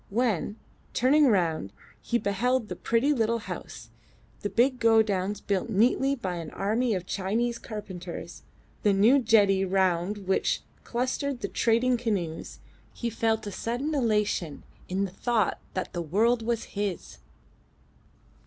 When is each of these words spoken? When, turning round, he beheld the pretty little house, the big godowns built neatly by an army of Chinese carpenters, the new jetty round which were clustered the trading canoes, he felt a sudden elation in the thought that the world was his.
When, 0.09 0.55
turning 0.95 1.27
round, 1.27 1.71
he 2.01 2.17
beheld 2.17 2.69
the 2.69 2.75
pretty 2.75 3.13
little 3.13 3.37
house, 3.37 3.91
the 4.39 4.49
big 4.49 4.79
godowns 4.79 5.41
built 5.41 5.69
neatly 5.69 6.15
by 6.15 6.37
an 6.37 6.49
army 6.49 6.95
of 6.95 7.05
Chinese 7.05 7.59
carpenters, 7.59 8.41
the 8.81 8.93
new 8.93 9.19
jetty 9.19 9.63
round 9.63 10.25
which 10.27 10.63
were 10.65 10.81
clustered 10.89 11.41
the 11.41 11.47
trading 11.47 11.97
canoes, 11.97 12.57
he 12.91 13.11
felt 13.11 13.45
a 13.45 13.51
sudden 13.51 13.93
elation 13.93 14.63
in 14.89 15.05
the 15.05 15.11
thought 15.11 15.59
that 15.75 15.93
the 15.93 16.01
world 16.01 16.41
was 16.41 16.63
his. 16.73 17.19